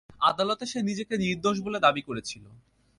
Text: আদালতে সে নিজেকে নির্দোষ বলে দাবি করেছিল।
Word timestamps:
আদালতে 0.21 0.65
সে 0.65 0.79
নিজেকে 0.81 1.13
নির্দোষ 1.17 1.57
বলে 1.65 1.79
দাবি 1.79 2.01
করেছিল। 2.01 2.43